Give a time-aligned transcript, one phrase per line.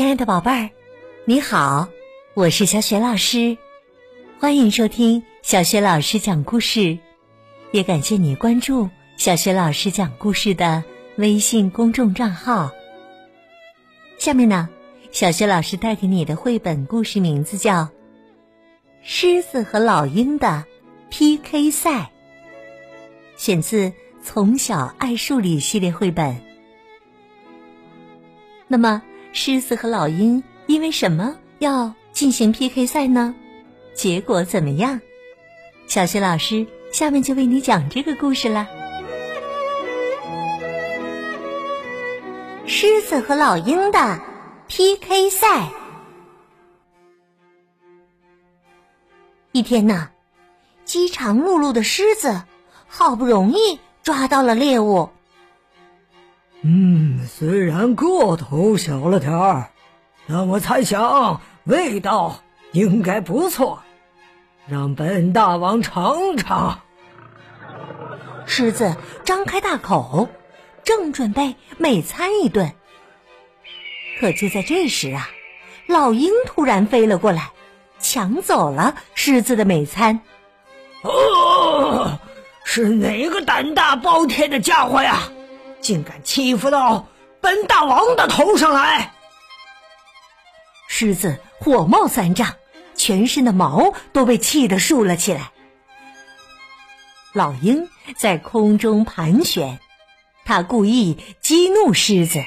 [0.00, 0.70] 亲爱的宝贝儿，
[1.26, 1.86] 你好，
[2.32, 3.58] 我是小雪老师，
[4.38, 6.98] 欢迎收听小雪老师讲故事，
[7.70, 8.88] 也感谢你关注
[9.18, 10.82] 小雪老师讲故事的
[11.16, 12.70] 微信公众账号。
[14.16, 14.70] 下面呢，
[15.12, 17.82] 小雪老师带给你的绘本故事名字叫
[19.02, 20.64] 《狮子和老鹰的
[21.10, 21.90] PK 赛》，
[23.36, 23.90] 选自
[24.22, 26.40] 《从小爱数理》系列绘本。
[28.66, 33.34] 那么，狮子和老鹰因为什么要进行 PK 赛呢？
[33.94, 35.00] 结果怎么样？
[35.86, 38.68] 小雪老师下面就为你讲这个故事了。
[42.66, 44.20] 狮子和老鹰的
[44.68, 45.68] PK 赛。
[49.52, 50.10] 一天呐，
[50.84, 52.42] 饥肠辘辘的狮子
[52.86, 55.10] 好不容易抓到了猎物。
[56.62, 59.70] 嗯，虽然个头小了点儿，
[60.28, 63.82] 但我猜想味道应该不错，
[64.68, 66.80] 让本大王尝尝。
[68.44, 68.94] 狮子
[69.24, 70.28] 张开大口，
[70.84, 72.72] 正准备美餐一顿，
[74.20, 75.30] 可就在这时啊，
[75.86, 77.52] 老鹰突然飞了过来，
[78.00, 80.20] 抢走了狮子的美餐。
[81.02, 82.18] 哦，
[82.64, 85.22] 是哪个胆大包天的家伙呀？
[85.80, 87.08] 竟敢欺负到
[87.40, 89.12] 本大王的头上来！
[90.88, 92.56] 狮子火冒三丈，
[92.94, 95.52] 全身的毛都被气得竖了起来。
[97.32, 99.78] 老鹰在空中盘旋，
[100.44, 102.40] 它故意激怒狮子。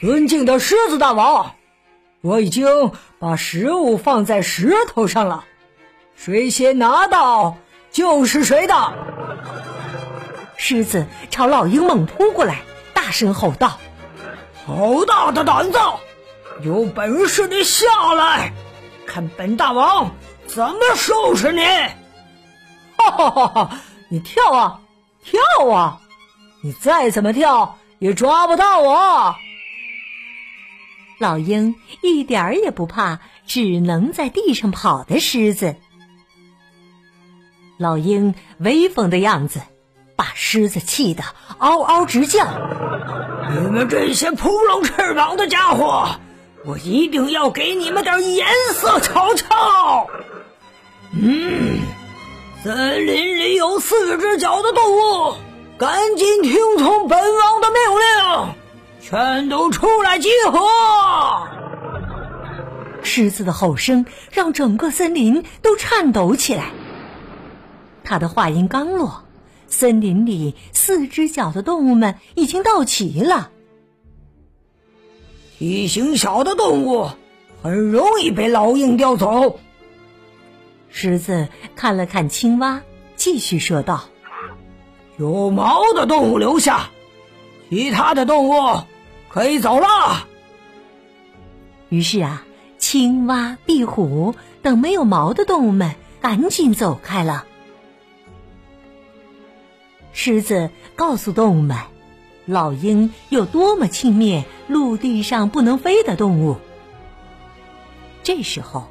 [0.00, 1.56] 尊敬的狮子大王，
[2.20, 5.46] 我已经把食物放在石头上了，
[6.14, 7.56] 谁先拿到
[7.90, 9.13] 就是谁的。
[10.66, 12.62] 狮子朝老鹰猛扑过来，
[12.94, 13.78] 大声吼道
[14.64, 15.78] ：“好大的胆子！
[16.62, 18.50] 有本事你下来，
[19.04, 20.10] 看本大王
[20.46, 21.60] 怎么收拾你！”
[22.96, 23.78] 哈哈哈哈！
[24.08, 24.80] 你跳啊，
[25.22, 26.00] 跳啊！
[26.62, 29.36] 你再怎么跳也抓不到我。
[31.18, 35.76] 老鹰一点儿也不怕只能在地上跑的狮子。
[37.76, 39.60] 老鹰威风的样子。
[40.16, 41.22] 把狮子气得
[41.58, 42.46] 嗷嗷直叫！
[43.50, 46.08] 你们这些扑棱翅膀的家伙，
[46.64, 50.06] 我一定要给你们点颜色瞧瞧！
[51.12, 51.80] 嗯，
[52.62, 54.84] 森林里有四只脚的动
[55.30, 55.34] 物，
[55.78, 58.54] 赶紧听从本王的命令，
[59.00, 61.48] 全都出来集合！
[63.02, 66.70] 狮子的吼声让整个森林都颤抖起来。
[68.02, 69.23] 他的话音刚落。
[69.74, 73.50] 森林里四只脚的动物们已经到齐了。
[75.58, 77.08] 体型小的动物
[77.60, 79.58] 很容易被老鹰叼走。
[80.88, 82.82] 狮子看了看青蛙，
[83.16, 84.04] 继续说道
[85.18, 86.90] ：“有毛的动物留下，
[87.68, 88.54] 其他的动物
[89.28, 90.28] 可以走了。”
[91.90, 92.46] 于是啊，
[92.78, 97.44] 青蛙、壁虎等没有毛的动物们赶紧走开了。
[100.16, 101.76] 狮子告诉动物们，
[102.46, 106.56] 老鹰有多么轻蔑陆地上不能飞的动物。
[108.22, 108.88] 这时候，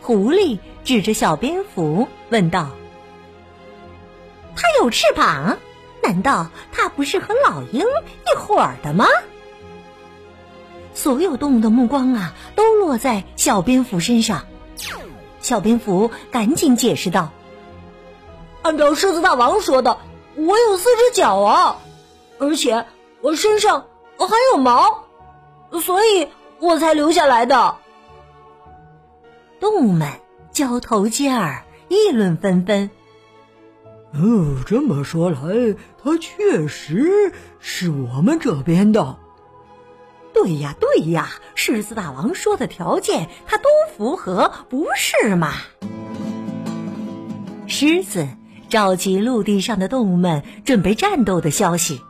[0.00, 2.70] 狐狸指着小蝙蝠问道
[4.56, 5.58] ：“它有翅膀，
[6.02, 9.04] 难道它不是和老鹰一伙儿的吗？”
[10.94, 14.46] 所有动物的目光啊，都落在小蝙蝠身上。
[15.42, 17.30] 小蝙蝠赶紧解释道
[18.62, 19.98] ：“按照狮子大王说的。”
[20.36, 21.76] 我有四只脚啊，
[22.38, 22.86] 而且
[23.20, 23.86] 我身上
[24.18, 25.04] 还有毛，
[25.80, 26.28] 所以
[26.58, 27.76] 我才留下来的。
[29.60, 30.08] 动物们
[30.50, 32.90] 交头接耳，议论纷纷。
[34.14, 39.18] 哦，这么说来，他确实是我们这边的。
[40.34, 43.64] 对呀，对呀，狮子大王说的条件他都
[43.96, 45.52] 符合，不是吗？
[47.66, 48.26] 狮子。
[48.72, 52.00] 召集陆地上的动物们准备战斗的消息，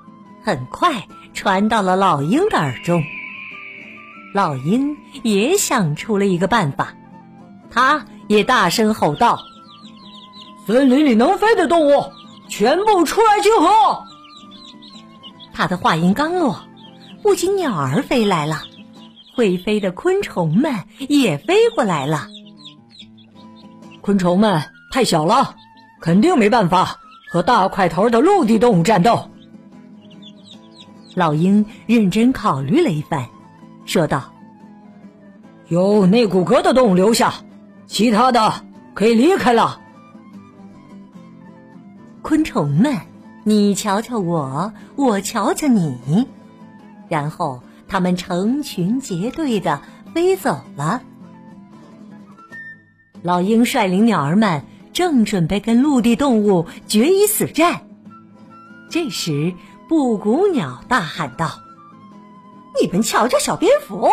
[0.45, 3.03] 很快传到了老鹰的耳中。
[4.33, 6.95] 老鹰也想出了一个办法，
[7.69, 9.41] 他也大声吼道
[10.65, 12.05] ：“森林里能飞的动物，
[12.49, 14.05] 全部出来集合！”
[15.53, 16.63] 他的话音刚落，
[17.25, 18.63] 不仅鸟儿飞来了，
[19.35, 22.29] 会飞的昆虫们也飞过来了。
[24.01, 24.63] 昆虫们
[24.93, 25.57] 太小了。
[26.03, 26.99] 肯定没办法
[27.31, 29.31] 和大块头的陆地动物战斗。
[31.15, 33.27] 老鹰认真考虑了一番，
[33.85, 34.33] 说道
[35.69, 37.35] ：“有内骨骼的动物留下，
[37.87, 38.53] 其他的
[38.95, 39.79] 可以离开了。
[42.21, 42.97] 昆虫们，
[43.45, 46.27] 你瞧瞧我，我瞧瞧你，
[47.09, 49.81] 然后他们成群结队的
[50.13, 51.03] 飞走了。
[53.23, 57.87] 老鹰率领鸟儿们正准备跟陆地动物决一死战，
[58.91, 59.55] 这时
[59.89, 61.61] 布谷鸟大喊道
[62.81, 64.11] ：“你们瞧瞧小蝙蝠，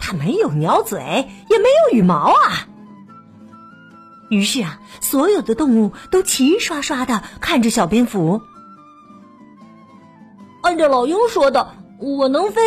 [0.00, 2.66] 它没有鸟嘴，也没有羽毛啊！”
[4.30, 8.40] 于是啊，所有的动物都齐刷刷的看着小蝙蝠。
[10.62, 12.60] 按照老鹰说的，我能飞，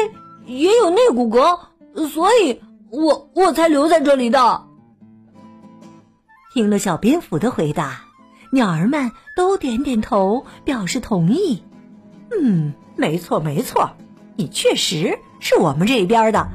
[0.46, 1.60] 也有内骨骼，
[2.08, 4.69] 所以我我才留在这里的。
[6.52, 8.02] 听了小蝙蝠的回答，
[8.52, 11.64] 鸟儿们都点点头，表示同意。
[12.32, 13.92] 嗯，没错没错，
[14.36, 16.50] 你确实是我们这边的。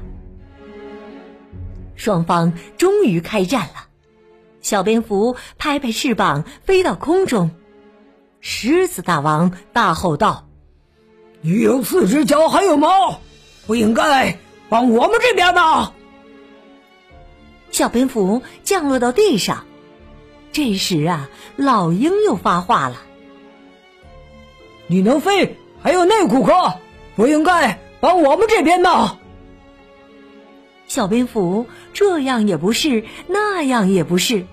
[1.94, 3.86] 双方终于开战了。
[4.60, 7.52] 小蝙蝠拍拍翅膀飞到空中，
[8.40, 10.48] 狮子大王大吼道
[11.40, 13.20] ：“你有四只脚还有毛，
[13.66, 14.36] 不应该
[14.70, 15.92] 往我们这边吗？”
[17.70, 19.64] 小蝙蝠降落到地上。
[20.54, 23.02] 这时啊，老鹰又发话了
[24.86, 26.74] ：“你能飞，还有内骨骼，
[27.16, 29.18] 不应该帮我们这边闹？”
[30.86, 34.46] 小蝙蝠这样也不是，那样也不是。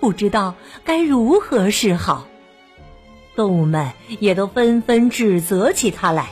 [0.00, 2.26] 不知道该如何是好，
[3.36, 6.30] 动物们也都纷纷指责起他来。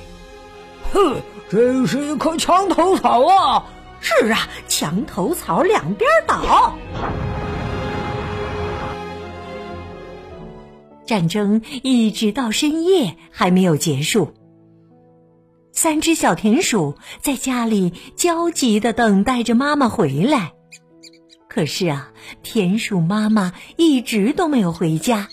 [0.95, 1.17] 哼，
[1.51, 3.67] 真是一棵墙头草啊！
[4.01, 6.79] 是啊，墙头草两边倒。
[11.07, 14.33] 战争一直到深夜还没有结束。
[15.73, 20.53] 三只小田鼠在家里焦急的等待着妈妈回来。
[21.49, 22.13] 可是啊，
[22.43, 25.29] 田鼠妈妈一直都没有回家。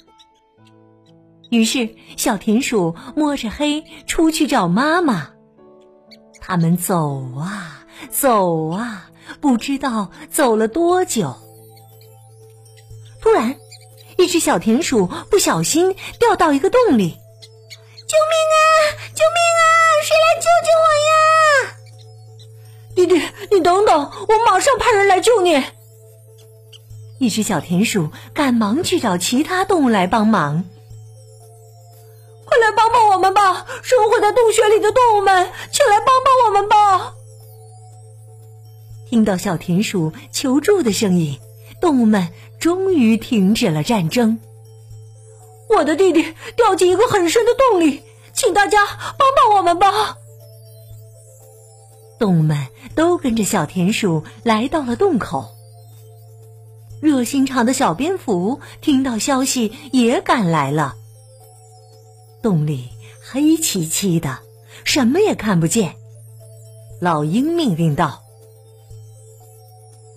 [1.50, 5.31] 于是，小田鼠摸着黑出去找妈妈。
[6.42, 9.10] 他们走啊走啊，
[9.42, 11.36] 不知道走了多久。
[14.19, 17.10] 一只小田鼠不小心掉到一个洞里
[18.06, 18.60] ，“救命啊！
[19.16, 19.63] 救命啊！
[20.04, 21.13] 谁来救救我呀！”
[22.95, 23.13] 弟弟，
[23.50, 25.63] 你等等，我马上派人来救你。
[27.19, 30.65] 一只小田鼠赶忙去找其他动物来帮忙，
[32.44, 33.65] 快来帮帮我们吧！
[33.81, 37.13] 生活在洞穴里的动物们，请来帮帮我们吧！
[39.10, 41.39] 听到小田鼠求助的声音，
[41.81, 42.29] 动物们
[42.59, 44.39] 终于停止了战争。
[45.69, 48.01] 我的弟弟掉进一个很深的洞里，
[48.33, 50.17] 请大家帮帮我们吧！
[52.17, 55.55] 动物们都跟着小田鼠来到了洞口。
[57.01, 60.95] 热心肠的小蝙蝠听到消息也赶来了。
[62.41, 62.89] 洞里
[63.31, 64.39] 黑漆漆的，
[64.83, 65.95] 什么也看不见。
[66.99, 68.23] 老鹰命令道：“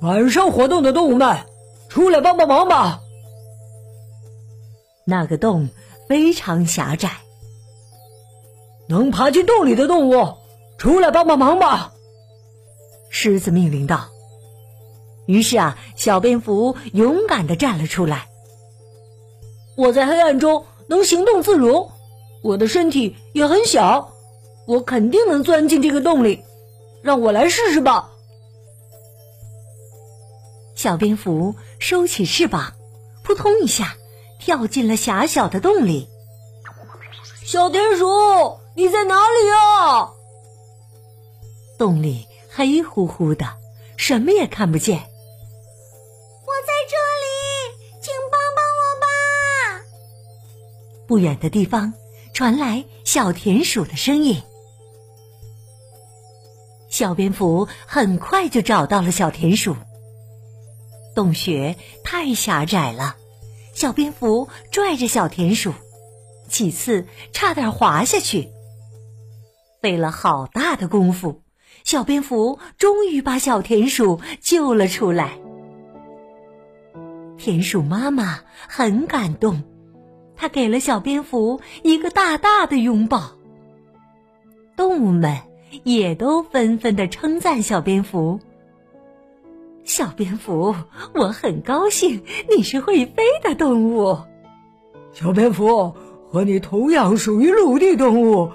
[0.03, 1.47] 晚上活动的动物们，
[1.93, 3.03] 出来帮帮忙吧！”
[5.05, 5.69] 那个洞
[6.09, 7.11] 非常狭窄，
[8.89, 10.39] 能爬进洞里的动物，
[10.79, 11.93] 出来帮帮忙吧！
[13.11, 14.09] 狮子命令道。
[15.27, 18.27] 于是啊，小蝙蝠勇敢的站了出来。
[19.77, 21.91] 我在黑暗中能行动自如，
[22.43, 24.15] 我的身体也很小，
[24.67, 26.43] 我肯定能钻进这个洞里。
[27.03, 28.12] 让我来试试吧。
[30.83, 32.73] 小蝙蝠收起翅膀，
[33.23, 33.95] 扑通一下
[34.41, 36.09] 跳进了狭小的洞里。
[37.45, 40.11] 小田鼠，你在哪里啊？
[41.79, 43.47] 洞里黑乎乎的，
[43.97, 44.97] 什么也看不见。
[44.97, 49.07] 我在这里，请帮帮我吧
[51.07, 51.95] 不远的地方
[52.35, 54.43] 传来小田鼠的声音。
[56.91, 59.77] 小蝙蝠很快就找到了小田鼠。
[61.15, 63.17] 洞穴太狭窄了，
[63.75, 65.73] 小蝙蝠拽着小田鼠，
[66.49, 68.49] 几次差点滑下去。
[69.81, 71.43] 费了好大的功夫，
[71.85, 75.39] 小蝙蝠终于把小田鼠救了出来。
[77.37, 79.63] 田鼠妈妈很感动。
[80.35, 83.33] 他给了小蝙蝠一个大大的拥抱。
[84.77, 85.39] 动物们
[85.85, 88.41] 也都纷纷的称赞小蝙蝠。
[89.85, 90.75] 小蝙蝠，
[91.15, 94.17] 我很高兴你是会飞的动物。
[95.13, 95.93] 小蝙蝠
[96.31, 98.51] 和你同样属于陆地动物，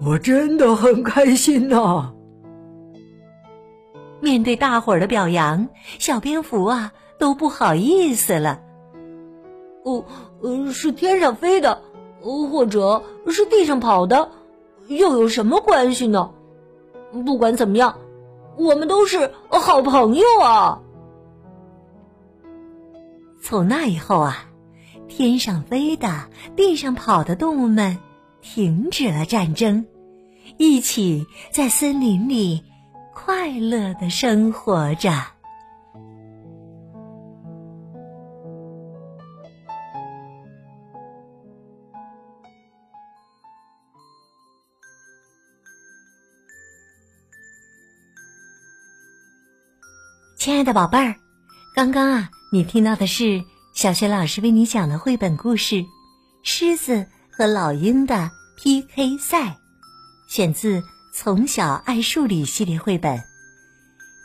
[0.00, 2.12] 我真的很开心呐。
[4.20, 4.32] 面。
[4.32, 8.60] 面对大伙儿的表扬，小蝙蝠啊都不好意思了。
[9.84, 10.04] 哦，
[10.42, 11.80] 呃，是天上飞的，
[12.20, 14.30] 或者是地上跑的，
[14.88, 16.30] 又有什么关系呢？
[17.24, 17.98] 不管怎么样，
[18.56, 20.80] 我们都是好朋友啊。
[23.42, 24.46] 从那以后啊，
[25.08, 27.98] 天上飞的、地上跑的动物们
[28.40, 29.86] 停止了战争，
[30.58, 32.62] 一起在森林里
[33.12, 35.31] 快乐的生活着。
[50.42, 51.14] 亲爱的宝贝儿，
[51.72, 53.44] 刚刚啊，你听到的是
[53.74, 55.76] 小学老师为你讲的绘本故事
[56.42, 59.50] 《狮子和老鹰的 PK 赛》，
[60.26, 60.80] 选自
[61.14, 63.22] 《从小爱数理》系列绘本。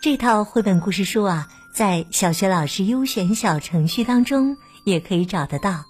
[0.02, 5.84] 这套绘本故事书啊，在小学老师优选小程序当中也可以找得到。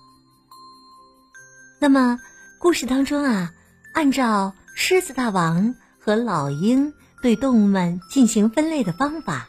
[1.80, 2.20] 那么，
[2.60, 3.54] 故事当中啊，
[3.94, 6.92] 按照狮子大王和老鹰
[7.22, 9.48] 对动物们进行分类的方法。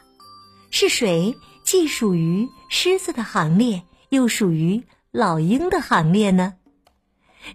[0.71, 6.53] 是谁既属于狮子的行列，又属于老鹰的行列呢？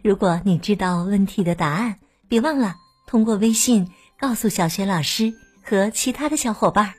[0.02, 6.94] 如果你知道问题的答案，别忘了通过微信告诉小学老师和其他的小伙伴。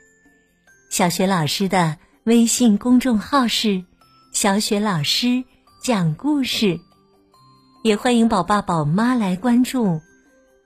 [0.90, 3.84] 小学老师的微信公众号是
[4.32, 5.44] “小雪老师
[5.82, 6.80] 讲故事”，
[7.82, 10.00] 也欢迎宝爸宝妈来关注。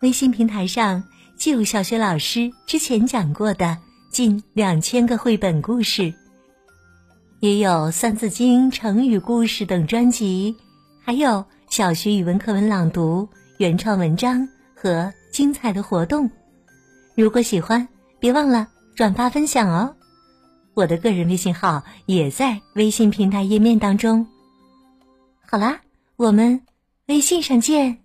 [0.01, 1.05] 微信平台上
[1.39, 3.79] 就有小学老师之前讲过的。
[4.11, 6.13] 近两千个绘本故事，
[7.39, 10.57] 也有《三字经》成语故事等专辑，
[11.01, 16.29] 还有小学语文课文朗读、原创文章和精彩的活动。
[17.15, 17.87] 如果喜欢，
[18.19, 19.95] 别忘了转发分享哦。
[20.75, 24.27] 我的个人微信号也在微信平台页面当中。
[25.47, 25.81] 好啦，
[26.17, 26.61] 我们
[27.07, 27.99] 微信上见。